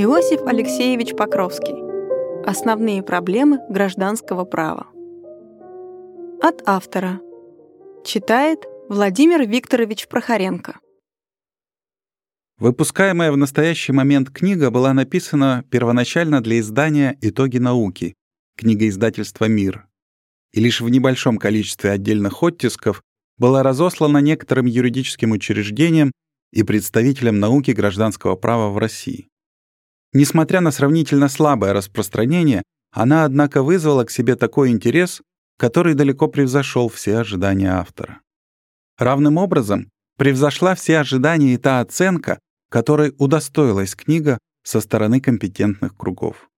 Иосиф 0.00 0.42
Алексеевич 0.46 1.16
Покровский. 1.16 1.74
Основные 2.48 3.02
проблемы 3.02 3.58
гражданского 3.68 4.44
права. 4.44 4.86
От 6.40 6.62
автора. 6.68 7.20
Читает 8.04 8.60
Владимир 8.88 9.44
Викторович 9.44 10.06
Прохоренко. 10.06 10.78
Выпускаемая 12.58 13.32
в 13.32 13.36
настоящий 13.36 13.90
момент 13.90 14.30
книга 14.30 14.70
была 14.70 14.94
написана 14.94 15.64
первоначально 15.68 16.40
для 16.40 16.60
издания 16.60 17.18
«Итоги 17.20 17.58
науки», 17.58 18.14
книга 18.56 18.86
издательства 18.86 19.46
«Мир», 19.46 19.88
и 20.52 20.60
лишь 20.60 20.80
в 20.80 20.88
небольшом 20.88 21.38
количестве 21.38 21.90
отдельных 21.90 22.40
оттисков 22.44 23.02
была 23.36 23.64
разослана 23.64 24.18
некоторым 24.18 24.66
юридическим 24.66 25.32
учреждениям 25.32 26.12
и 26.52 26.62
представителям 26.62 27.40
науки 27.40 27.72
гражданского 27.72 28.36
права 28.36 28.70
в 28.70 28.78
России. 28.78 29.28
Несмотря 30.12 30.60
на 30.60 30.70
сравнительно 30.70 31.28
слабое 31.28 31.72
распространение, 31.72 32.62
она, 32.92 33.24
однако, 33.24 33.62
вызвала 33.62 34.04
к 34.04 34.10
себе 34.10 34.36
такой 34.36 34.70
интерес, 34.70 35.20
который 35.58 35.94
далеко 35.94 36.28
превзошел 36.28 36.88
все 36.88 37.18
ожидания 37.18 37.70
автора. 37.72 38.20
Равным 38.96 39.36
образом 39.36 39.90
превзошла 40.16 40.74
все 40.74 40.98
ожидания 40.98 41.54
и 41.54 41.58
та 41.58 41.80
оценка, 41.80 42.38
которой 42.70 43.14
удостоилась 43.18 43.94
книга 43.94 44.38
со 44.62 44.80
стороны 44.80 45.20
компетентных 45.20 45.96
кругов. 45.96 46.48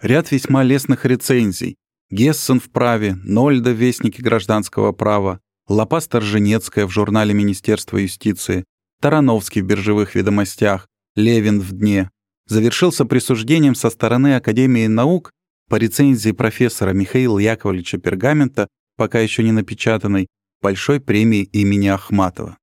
Ряд 0.00 0.30
весьма 0.30 0.62
лестных 0.62 1.04
рецензий 1.04 1.76
Гессен 2.10 2.60
в 2.60 2.70
праве, 2.70 3.16
Нольда 3.24 3.70
в 3.70 3.74
Вестнике 3.74 4.22
гражданского 4.22 4.92
права, 4.92 5.40
Лопа 5.68 6.00
Сторженецкая 6.00 6.86
в 6.86 6.90
журнале 6.90 7.32
Министерства 7.32 7.96
юстиции, 7.96 8.64
Тарановский 9.00 9.62
в 9.62 9.66
биржевых 9.66 10.14
ведомостях, 10.14 10.86
Левин 11.16 11.60
в 11.60 11.72
дне, 11.72 12.10
завершился 12.46 13.04
присуждением 13.04 13.74
со 13.74 13.90
стороны 13.90 14.36
Академии 14.36 14.86
наук 14.86 15.30
по 15.68 15.76
рецензии 15.76 16.32
профессора 16.32 16.90
Михаила 16.92 17.38
Яковлевича 17.38 17.98
Пергамента, 17.98 18.68
пока 18.96 19.20
еще 19.20 19.42
не 19.42 19.52
напечатанной, 19.52 20.26
большой 20.60 21.00
премии 21.00 21.42
имени 21.42 21.88
Ахматова. 21.88 22.58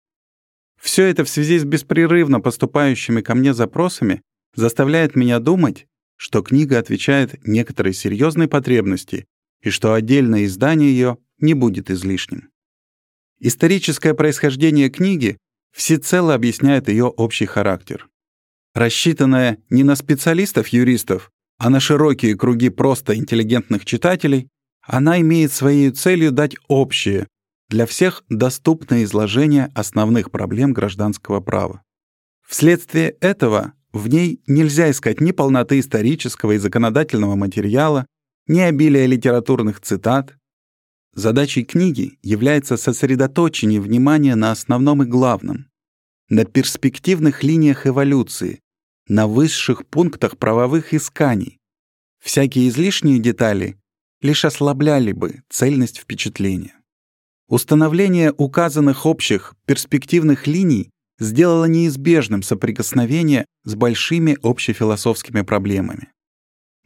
Все 0.80 1.06
это 1.06 1.24
в 1.24 1.30
связи 1.30 1.60
с 1.60 1.64
беспрерывно 1.64 2.40
поступающими 2.40 3.22
ко 3.22 3.36
мне 3.36 3.54
запросами 3.54 4.22
заставляет 4.56 5.16
меня 5.16 5.40
думать, 5.40 5.86
что 6.18 6.42
книга 6.42 6.80
отвечает 6.80 7.46
некоторой 7.46 7.94
серьезной 7.94 8.48
потребности 8.48 9.26
и 9.62 9.70
что 9.70 9.94
отдельное 9.94 10.46
издание 10.46 10.92
ее 10.92 11.18
не 11.40 11.54
будет 11.54 11.90
излишним. 11.90 12.50
Историческое 13.40 14.14
происхождение 14.14 14.90
книги 14.90 15.38
всецело 15.72 16.34
объясняет 16.34 16.90
ее 16.90 17.06
общий 17.06 17.46
характер 17.46 18.08
рассчитанная 18.74 19.58
не 19.70 19.84
на 19.84 19.96
специалистов-юристов, 19.96 21.32
а 21.58 21.70
на 21.70 21.80
широкие 21.80 22.36
круги 22.36 22.70
просто 22.70 23.16
интеллигентных 23.16 23.86
читателей, 23.86 24.50
она 24.82 25.22
имеет 25.22 25.52
своей 25.52 25.92
целью 25.92 26.32
дать 26.32 26.56
общее, 26.68 27.28
для 27.72 27.86
всех 27.86 28.24
доступное 28.28 29.06
изложение 29.06 29.72
основных 29.74 30.30
проблем 30.30 30.74
гражданского 30.74 31.40
права. 31.40 31.82
Вследствие 32.46 33.12
этого 33.22 33.74
в 33.94 34.10
ней 34.10 34.42
нельзя 34.46 34.92
искать 34.92 35.22
ни 35.22 35.32
полноты 35.32 35.80
исторического 35.80 36.52
и 36.52 36.58
законодательного 36.58 37.36
материала, 37.36 38.06
ни 38.48 38.60
обилия 38.60 39.06
литературных 39.06 39.80
цитат. 39.80 40.36
Задачей 41.14 41.64
книги 41.64 42.20
является 42.22 42.76
сосредоточение 42.76 43.80
внимания 43.80 44.36
на 44.36 44.52
основном 44.52 45.04
и 45.04 45.06
главном, 45.06 45.68
на 46.32 46.46
перспективных 46.46 47.44
линиях 47.44 47.86
эволюции, 47.86 48.62
на 49.10 49.28
высших 49.28 49.86
пунктах 49.86 50.38
правовых 50.38 50.94
исканий. 50.94 51.60
Всякие 52.24 52.70
излишние 52.70 53.20
детали 53.20 53.76
лишь 54.22 54.46
ослабляли 54.46 55.12
бы 55.12 55.42
цельность 55.50 55.98
впечатления. 55.98 56.76
Установление 57.50 58.34
указанных 58.38 59.06
общих 59.06 59.56
перспективных 59.66 60.48
линий 60.48 60.90
сделало 61.20 61.66
неизбежным 61.66 62.44
соприкосновение 62.44 63.46
с 63.66 63.76
большими 63.76 64.38
общефилософскими 64.42 65.42
проблемами. 65.42 66.14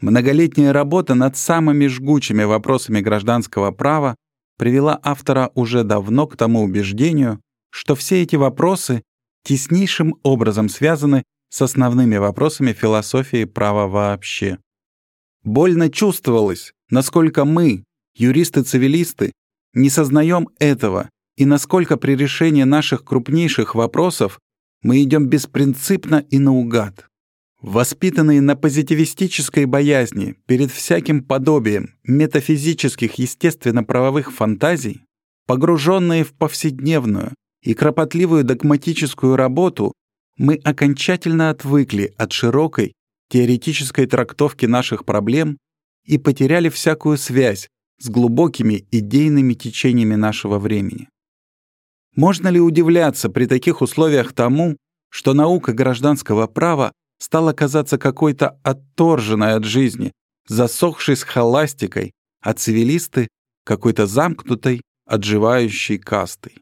Многолетняя 0.02 0.74
работа 0.74 1.14
над 1.14 1.38
самыми 1.38 1.86
жгучими 1.86 2.46
вопросами 2.46 3.00
гражданского 3.00 3.70
права 3.70 4.16
привела 4.58 5.00
автора 5.04 5.52
уже 5.54 5.84
давно 5.84 6.26
к 6.26 6.36
тому 6.36 6.64
убеждению, 6.64 7.42
что 7.70 7.94
все 7.94 8.24
эти 8.24 8.38
вопросы 8.38 9.04
теснейшим 9.46 10.16
образом 10.24 10.68
связаны 10.68 11.24
с 11.50 11.62
основными 11.62 12.18
вопросами 12.18 12.74
философии 12.74 13.46
права 13.46 13.88
вообще. 13.88 14.58
Больно 15.44 15.90
чувствовалось, 15.90 16.74
насколько 16.90 17.46
мы, 17.46 17.86
юристы-цивилисты, 18.18 19.32
не 19.74 19.90
сознаем 19.90 20.50
этого 20.60 21.10
и 21.38 21.46
насколько 21.46 21.98
при 21.98 22.16
решении 22.16 22.64
наших 22.64 23.06
крупнейших 23.06 23.76
вопросов 23.76 24.40
мы 24.82 25.02
идем 25.04 25.28
беспринципно 25.28 26.26
и 26.30 26.40
наугад. 26.40 27.08
Воспитанные 27.62 28.42
на 28.42 28.56
позитивистической 28.56 29.66
боязни 29.66 30.36
перед 30.46 30.72
всяким 30.72 31.24
подобием 31.24 31.96
метафизических 32.04 33.14
естественно-правовых 33.16 34.32
фантазий, 34.32 35.04
погруженные 35.48 36.24
в 36.24 36.34
повседневную, 36.34 37.34
и 37.66 37.74
кропотливую 37.74 38.44
догматическую 38.44 39.36
работу 39.36 39.94
мы 40.38 40.56
окончательно 40.64 41.50
отвыкли 41.50 42.14
от 42.16 42.32
широкой 42.32 42.94
теоретической 43.30 44.06
трактовки 44.06 44.68
наших 44.68 45.04
проблем 45.04 45.58
и 46.06 46.20
потеряли 46.20 46.70
всякую 46.70 47.18
связь 47.18 47.68
с 48.00 48.10
глубокими 48.10 48.86
идейными 48.92 49.56
течениями 49.56 50.14
нашего 50.16 50.60
времени. 50.60 51.10
Можно 52.16 52.50
ли 52.50 52.60
удивляться 52.60 53.30
при 53.30 53.48
таких 53.48 53.82
условиях 53.82 54.34
тому, 54.34 54.78
что 55.10 55.34
наука 55.34 55.74
гражданского 55.74 56.46
права 56.46 56.92
стала 57.20 57.52
казаться 57.54 57.98
какой-то 57.98 58.60
отторженной 58.64 59.54
от 59.54 59.64
жизни, 59.64 60.12
засохшей 60.48 61.16
с 61.16 61.24
холастикой, 61.24 62.12
а 62.42 62.54
цивилисты— 62.54 63.28
какой-то 63.66 64.06
замкнутой, 64.06 64.82
отживающей 65.08 65.98
кастой? 65.98 66.58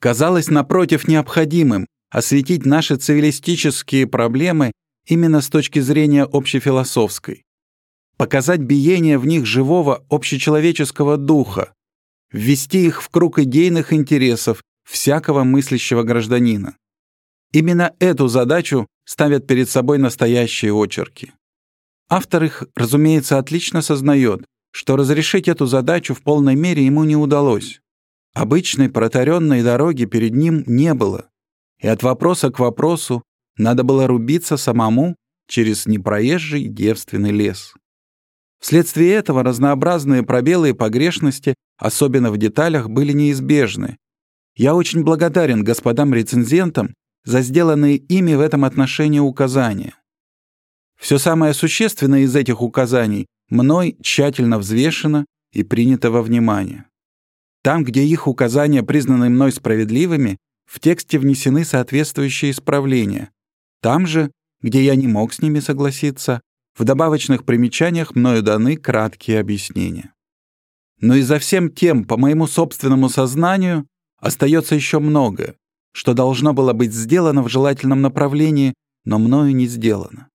Казалось, 0.00 0.48
напротив, 0.48 1.08
необходимым 1.08 1.86
осветить 2.10 2.64
наши 2.64 2.96
цивилистические 2.96 4.06
проблемы 4.06 4.72
именно 5.06 5.40
с 5.40 5.48
точки 5.48 5.80
зрения 5.80 6.24
общефилософской, 6.24 7.44
показать 8.16 8.60
биение 8.60 9.18
в 9.18 9.26
них 9.26 9.46
живого 9.46 10.04
общечеловеческого 10.08 11.16
духа, 11.16 11.74
ввести 12.32 12.86
их 12.86 13.02
в 13.02 13.08
круг 13.08 13.38
идейных 13.38 13.92
интересов 13.92 14.62
всякого 14.84 15.44
мыслящего 15.44 16.02
гражданина. 16.02 16.76
Именно 17.52 17.94
эту 17.98 18.28
задачу 18.28 18.86
ставят 19.04 19.46
перед 19.46 19.68
собой 19.68 19.98
настоящие 19.98 20.72
очерки. 20.72 21.32
Автор 22.08 22.44
их, 22.44 22.64
разумеется, 22.74 23.38
отлично 23.38 23.82
сознает, 23.82 24.44
что 24.72 24.96
разрешить 24.96 25.48
эту 25.48 25.66
задачу 25.66 26.14
в 26.14 26.22
полной 26.22 26.54
мере 26.54 26.84
ему 26.84 27.04
не 27.04 27.16
удалось. 27.16 27.80
Обычной 28.36 28.90
протаренной 28.90 29.62
дороги 29.62 30.04
перед 30.04 30.34
ним 30.34 30.62
не 30.66 30.92
было, 30.92 31.30
и 31.80 31.88
от 31.88 32.02
вопроса 32.02 32.50
к 32.50 32.58
вопросу 32.58 33.22
надо 33.56 33.82
было 33.82 34.06
рубиться 34.06 34.58
самому 34.58 35.16
через 35.48 35.86
непроезжий 35.86 36.68
девственный 36.68 37.30
лес. 37.30 37.72
Вследствие 38.60 39.14
этого 39.14 39.42
разнообразные 39.42 40.22
пробелы 40.22 40.68
и 40.68 40.74
погрешности, 40.74 41.54
особенно 41.78 42.30
в 42.30 42.36
деталях, 42.36 42.90
были 42.90 43.12
неизбежны. 43.12 43.96
Я 44.54 44.74
очень 44.74 45.02
благодарен 45.02 45.64
господам 45.64 46.12
рецензентам 46.12 46.92
за 47.24 47.40
сделанные 47.40 47.96
ими 47.96 48.34
в 48.34 48.40
этом 48.40 48.66
отношении 48.66 49.18
указания. 49.18 49.94
Все 51.00 51.16
самое 51.16 51.54
существенное 51.54 52.20
из 52.20 52.36
этих 52.36 52.60
указаний 52.60 53.28
мной 53.48 53.96
тщательно 54.02 54.58
взвешено 54.58 55.24
и 55.52 55.62
принято 55.62 56.10
во 56.10 56.20
внимание. 56.20 56.84
Там, 57.66 57.82
где 57.82 58.04
их 58.04 58.28
указания 58.28 58.84
признаны 58.84 59.28
мной 59.28 59.50
справедливыми, 59.50 60.38
в 60.66 60.78
тексте 60.78 61.18
внесены 61.18 61.64
соответствующие 61.64 62.52
исправления. 62.52 63.32
Там 63.82 64.06
же, 64.06 64.30
где 64.62 64.84
я 64.84 64.94
не 64.94 65.08
мог 65.08 65.32
с 65.32 65.42
ними 65.42 65.58
согласиться, 65.58 66.42
в 66.78 66.84
добавочных 66.84 67.44
примечаниях 67.44 68.14
мною 68.14 68.44
даны 68.44 68.76
краткие 68.76 69.40
объяснения. 69.40 70.14
Но 71.00 71.16
и 71.16 71.22
за 71.22 71.40
всем 71.40 71.72
тем, 71.72 72.04
по 72.04 72.16
моему 72.16 72.46
собственному 72.46 73.08
сознанию, 73.08 73.88
остается 74.20 74.76
еще 74.76 75.00
многое, 75.00 75.56
что 75.90 76.14
должно 76.14 76.54
было 76.54 76.72
быть 76.72 76.94
сделано 76.94 77.42
в 77.42 77.48
желательном 77.48 78.00
направлении, 78.00 78.74
но 79.04 79.18
мною 79.18 79.56
не 79.56 79.66
сделано. 79.66 80.28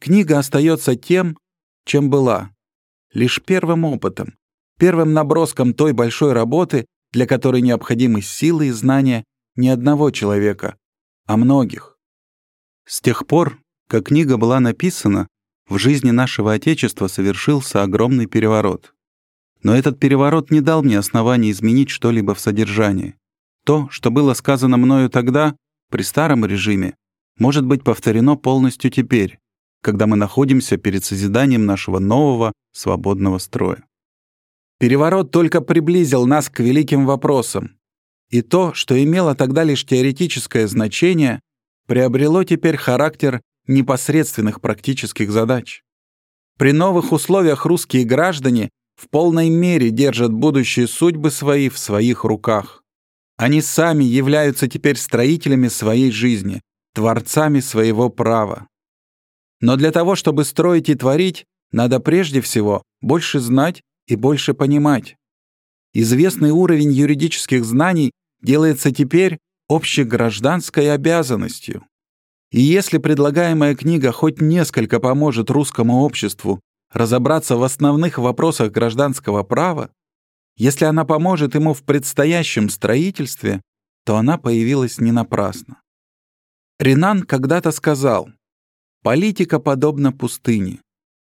Книга 0.00 0.38
остается 0.38 0.94
тем, 0.94 1.36
чем 1.84 2.10
была, 2.10 2.52
лишь 3.12 3.42
первым 3.42 3.84
опытом, 3.84 4.34
первым 4.78 5.12
наброском 5.12 5.74
той 5.74 5.92
большой 5.92 6.32
работы, 6.32 6.86
для 7.12 7.26
которой 7.26 7.60
необходимы 7.60 8.22
силы 8.22 8.66
и 8.66 8.70
знания 8.70 9.24
не 9.56 9.68
одного 9.68 10.10
человека, 10.10 10.76
а 11.26 11.36
многих. 11.36 11.96
С 12.86 13.00
тех 13.00 13.26
пор 13.26 13.58
как 13.88 14.06
книга 14.06 14.36
была 14.38 14.60
написана, 14.60 15.28
в 15.68 15.78
жизни 15.78 16.10
нашего 16.10 16.52
Отечества 16.52 17.06
совершился 17.06 17.82
огромный 17.82 18.26
переворот. 18.26 18.94
Но 19.62 19.74
этот 19.74 19.98
переворот 19.98 20.50
не 20.50 20.60
дал 20.60 20.82
мне 20.82 20.98
оснований 20.98 21.50
изменить 21.50 21.90
что-либо 21.90 22.34
в 22.34 22.40
содержании. 22.40 23.16
То, 23.64 23.88
что 23.90 24.10
было 24.10 24.34
сказано 24.34 24.76
мною 24.76 25.08
тогда, 25.08 25.56
при 25.90 26.02
старом 26.02 26.44
режиме, 26.44 26.96
может 27.38 27.64
быть 27.64 27.82
повторено 27.82 28.36
полностью 28.36 28.90
теперь, 28.90 29.38
когда 29.82 30.06
мы 30.06 30.16
находимся 30.16 30.76
перед 30.76 31.04
созиданием 31.04 31.66
нашего 31.66 31.98
нового 31.98 32.52
свободного 32.72 33.38
строя. 33.38 33.84
Переворот 34.78 35.30
только 35.30 35.60
приблизил 35.60 36.26
нас 36.26 36.48
к 36.48 36.60
великим 36.60 37.06
вопросам. 37.06 37.76
И 38.30 38.42
то, 38.42 38.74
что 38.74 39.00
имело 39.02 39.34
тогда 39.34 39.62
лишь 39.62 39.86
теоретическое 39.86 40.66
значение, 40.66 41.40
приобрело 41.86 42.44
теперь 42.44 42.76
характер 42.76 43.40
непосредственных 43.66 44.60
практических 44.60 45.30
задач. 45.30 45.82
При 46.58 46.72
новых 46.72 47.12
условиях 47.12 47.66
русские 47.66 48.04
граждане 48.04 48.70
в 48.96 49.08
полной 49.08 49.50
мере 49.50 49.90
держат 49.90 50.32
будущие 50.32 50.86
судьбы 50.86 51.30
свои 51.30 51.68
в 51.68 51.78
своих 51.78 52.24
руках. 52.24 52.82
Они 53.36 53.60
сами 53.60 54.04
являются 54.04 54.68
теперь 54.68 54.96
строителями 54.96 55.68
своей 55.68 56.12
жизни, 56.12 56.62
творцами 56.94 57.60
своего 57.60 58.08
права. 58.08 58.68
Но 59.60 59.76
для 59.76 59.90
того, 59.90 60.14
чтобы 60.14 60.44
строить 60.44 60.88
и 60.88 60.94
творить, 60.94 61.44
надо 61.72 61.98
прежде 61.98 62.40
всего 62.40 62.82
больше 63.00 63.40
знать 63.40 63.82
и 64.06 64.16
больше 64.16 64.54
понимать. 64.54 65.16
Известный 65.92 66.50
уровень 66.50 66.92
юридических 66.92 67.64
знаний 67.64 68.12
делается 68.42 68.90
теперь 68.90 69.38
общегражданской 69.68 70.92
обязанностью. 70.92 71.86
И 72.50 72.60
если 72.60 72.98
предлагаемая 72.98 73.74
книга 73.74 74.12
хоть 74.12 74.40
несколько 74.40 75.00
поможет 75.00 75.50
русскому 75.50 76.02
обществу 76.02 76.60
разобраться 76.92 77.56
в 77.56 77.62
основных 77.62 78.18
вопросах 78.18 78.70
гражданского 78.70 79.42
права, 79.42 79.90
если 80.56 80.84
она 80.84 81.04
поможет 81.04 81.54
ему 81.54 81.74
в 81.74 81.82
предстоящем 81.82 82.68
строительстве, 82.68 83.60
то 84.04 84.16
она 84.16 84.38
появилась 84.38 85.00
не 85.00 85.10
напрасно. 85.10 85.80
Ренан 86.78 87.22
когда-то 87.22 87.72
сказал, 87.72 88.28
«Политика 89.02 89.58
подобна 89.58 90.12
пустыне. 90.12 90.80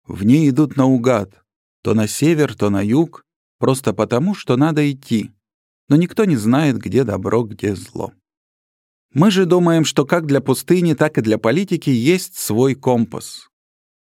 В 0.08 0.24
ней 0.24 0.50
идут 0.50 0.76
наугад, 0.78 1.44
то 1.82 1.94
на 1.94 2.08
север, 2.08 2.56
то 2.56 2.70
на 2.70 2.82
юг, 2.82 3.24
просто 3.58 3.94
потому, 3.94 4.36
что 4.36 4.58
надо 4.58 4.90
идти. 4.92 5.32
Но 5.88 5.96
никто 5.96 6.26
не 6.26 6.36
знает, 6.36 6.78
где 6.78 7.04
добро, 7.04 7.44
где 7.44 7.76
зло. 7.76 8.14
Мы 9.14 9.32
же 9.32 9.46
думаем, 9.46 9.86
что 9.86 10.06
как 10.06 10.28
для 10.28 10.40
пустыни, 10.40 10.94
так 10.94 11.18
и 11.18 11.22
для 11.22 11.38
политики 11.38 11.90
есть 11.90 12.38
свой 12.38 12.76
компас. 12.76 13.48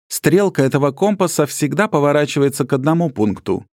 Стрелка 0.08 0.62
этого 0.62 0.92
компаса 0.92 1.46
всегда 1.46 1.88
поворачивается 1.88 2.64
к 2.64 2.72
одному 2.72 3.10
пункту. 3.10 3.66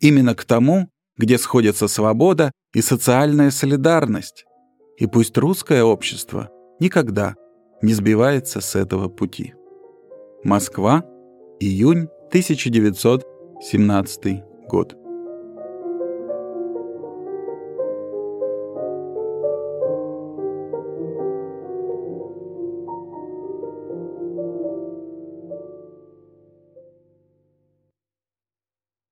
Именно 0.00 0.34
к 0.34 0.44
тому, 0.44 0.90
где 1.16 1.38
сходятся 1.38 1.88
свобода 1.88 2.52
и 2.74 2.82
социальная 2.82 3.50
солидарность. 3.50 4.44
И 4.98 5.06
пусть 5.06 5.38
русское 5.38 5.82
общество 5.82 6.50
никогда 6.80 7.36
не 7.80 7.94
сбивается 7.94 8.60
с 8.60 8.74
этого 8.74 9.08
пути. 9.08 9.54
Москва, 10.44 11.04
июнь 11.60 12.08
1917 13.60 14.42
год. 14.68 15.05